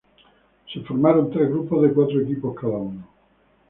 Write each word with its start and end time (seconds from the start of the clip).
Se 0.73 0.79
formaron 0.79 1.29
tres 1.29 1.47
grupos 1.49 1.83
de 1.83 1.93
cuatro 1.93 2.21
equipos 2.21 2.55
cada 2.59 2.73
uno. 2.75 3.05